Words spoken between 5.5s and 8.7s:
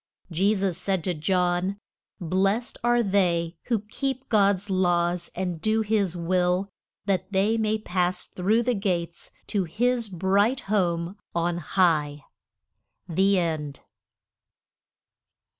do his will, that they may pass through